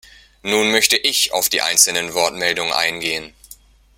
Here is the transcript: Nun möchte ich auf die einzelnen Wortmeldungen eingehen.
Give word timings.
Nun 0.41 0.71
möchte 0.71 0.97
ich 0.97 1.31
auf 1.31 1.47
die 1.49 1.61
einzelnen 1.61 2.15
Wortmeldungen 2.15 2.73
eingehen. 2.73 3.35